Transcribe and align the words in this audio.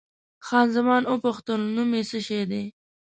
خان 0.45 0.67
زمان 0.75 1.01
وپوښتل، 1.07 1.61
نوم 1.75 1.89
یې 1.97 2.03
څه 2.09 2.19
شی 2.25 2.41
دی؟ 2.51 2.63